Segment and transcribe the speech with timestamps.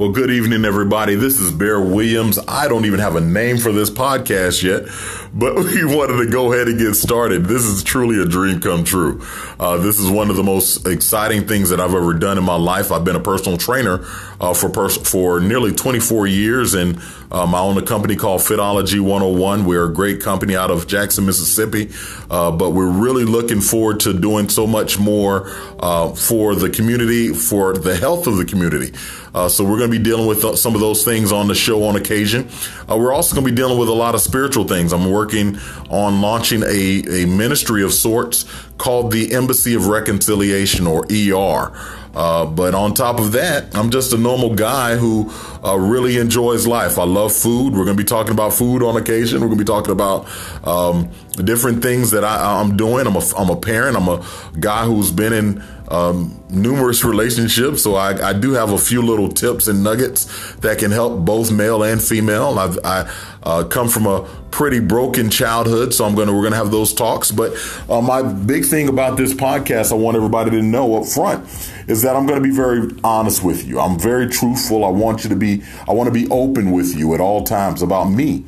[0.00, 1.14] Well, good evening, everybody.
[1.14, 2.38] This is Bear Williams.
[2.48, 4.84] I don't even have a name for this podcast yet,
[5.34, 7.44] but we wanted to go ahead and get started.
[7.44, 9.22] This is truly a dream come true.
[9.58, 12.56] Uh, this is one of the most exciting things that I've ever done in my
[12.56, 12.90] life.
[12.90, 14.02] I've been a personal trainer
[14.40, 16.96] uh, for pers- for nearly 24 years, and
[17.30, 19.66] um, I own a company called Fitology 101.
[19.66, 21.90] We're a great company out of Jackson, Mississippi,
[22.30, 27.34] uh, but we're really looking forward to doing so much more uh, for the community,
[27.34, 28.92] for the health of the community.
[29.32, 31.54] Uh, so we're going to be dealing with uh, some of those things on the
[31.54, 32.48] show on occasion.
[32.88, 34.92] Uh, we're also going to be dealing with a lot of spiritual things.
[34.92, 35.58] I'm working
[35.88, 38.44] on launching a, a ministry of sorts
[38.78, 41.72] called the Embassy of Reconciliation or ER.
[42.14, 45.32] Uh, but on top of that, I'm just a normal guy who
[45.64, 46.98] uh, really enjoys life.
[46.98, 47.72] I love food.
[47.72, 49.40] We're going to be talking about food on occasion.
[49.40, 50.26] We're going to be talking about
[50.66, 53.06] um, different things that I, am doing.
[53.06, 53.96] I'm a, I'm a parent.
[53.96, 54.24] I'm a
[54.58, 57.82] guy who's been in um, numerous relationships.
[57.82, 61.50] So I, I, do have a few little tips and nuggets that can help both
[61.50, 62.58] male and female.
[62.58, 66.70] I've, I uh, come from a pretty broken childhood, so I'm gonna we're gonna have
[66.70, 67.30] those talks.
[67.30, 67.54] But
[67.88, 71.44] uh, my big thing about this podcast, I want everybody to know up front,
[71.88, 73.80] is that I'm gonna be very honest with you.
[73.80, 74.84] I'm very truthful.
[74.84, 75.62] I want you to be.
[75.88, 78.44] I want to be open with you at all times about me.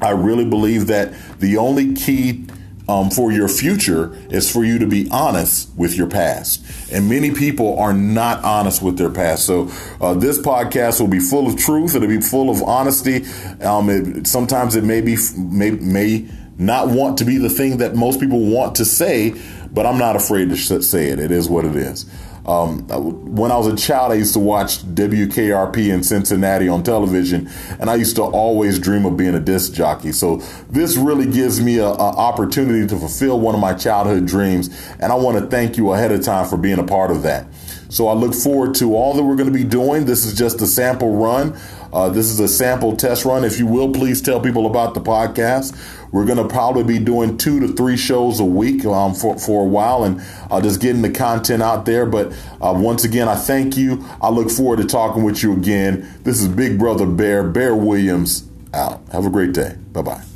[0.00, 2.46] I really believe that the only key
[2.88, 6.64] um, for your future is for you to be honest with your past.
[6.92, 9.44] And many people are not honest with their past.
[9.44, 11.94] So uh, this podcast will be full of truth.
[11.94, 13.24] It'll be full of honesty.
[13.60, 17.94] Um, it, sometimes it may be may, may not want to be the thing that
[17.94, 19.34] most people want to say,
[19.72, 21.18] but I'm not afraid to say it.
[21.18, 22.06] It is what it is.
[22.46, 22.86] Um,
[23.34, 27.90] when I was a child, I used to watch WKRP in Cincinnati on television, and
[27.90, 30.12] I used to always dream of being a disc jockey.
[30.12, 30.36] So
[30.70, 35.16] this really gives me an opportunity to fulfill one of my childhood dreams, and I
[35.16, 37.48] want to thank you ahead of time for being a part of that.
[37.88, 40.06] So I look forward to all that we're going to be doing.
[40.06, 41.56] This is just a sample run.
[41.92, 43.44] Uh, this is a sample test run.
[43.44, 45.74] If you will, please tell people about the podcast.
[46.12, 49.62] We're going to probably be doing two to three shows a week um, for, for
[49.62, 50.20] a while and
[50.50, 52.06] uh, just getting the content out there.
[52.06, 54.04] But uh, once again, I thank you.
[54.20, 56.08] I look forward to talking with you again.
[56.22, 59.02] This is Big Brother Bear, Bear Williams out.
[59.12, 59.76] Have a great day.
[59.92, 60.35] Bye bye.